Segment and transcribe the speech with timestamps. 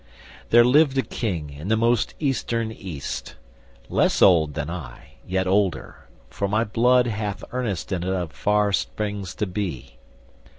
[0.49, 3.35] "There lived a king in the most Eastern East,
[3.87, 8.73] Less old than I, yet older, for my blood Hath earnest in it of far
[8.73, 9.99] springs to be.